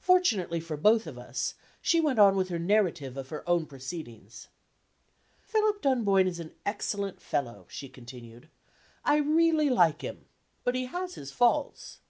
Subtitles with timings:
[0.00, 4.48] Fortunately for both of us, she went on with her narrative of her own proceedings.
[5.42, 8.48] "Philip Dunboyne is an excellent fellow," she continued;
[9.04, 10.24] "I really like him
[10.64, 12.00] but he has his faults.